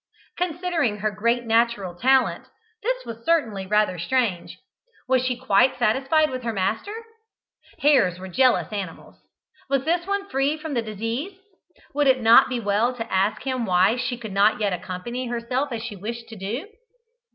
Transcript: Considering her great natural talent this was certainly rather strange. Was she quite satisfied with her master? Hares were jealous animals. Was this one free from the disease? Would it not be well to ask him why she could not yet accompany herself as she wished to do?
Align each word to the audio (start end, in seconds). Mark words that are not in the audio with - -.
Considering 0.35 0.97
her 0.97 1.11
great 1.11 1.43
natural 1.45 1.93
talent 1.93 2.47
this 2.81 3.05
was 3.05 3.23
certainly 3.23 3.67
rather 3.67 3.99
strange. 3.99 4.57
Was 5.07 5.23
she 5.23 5.37
quite 5.37 5.77
satisfied 5.77 6.31
with 6.31 6.41
her 6.41 6.51
master? 6.53 6.95
Hares 7.81 8.17
were 8.17 8.27
jealous 8.27 8.73
animals. 8.73 9.21
Was 9.69 9.85
this 9.85 10.07
one 10.07 10.27
free 10.27 10.57
from 10.57 10.73
the 10.73 10.81
disease? 10.81 11.37
Would 11.93 12.07
it 12.07 12.19
not 12.19 12.49
be 12.49 12.59
well 12.59 12.95
to 12.95 13.13
ask 13.13 13.43
him 13.43 13.63
why 13.67 13.95
she 13.95 14.17
could 14.17 14.33
not 14.33 14.59
yet 14.59 14.73
accompany 14.73 15.27
herself 15.27 15.71
as 15.71 15.83
she 15.83 15.95
wished 15.95 16.27
to 16.29 16.35
do? 16.35 16.67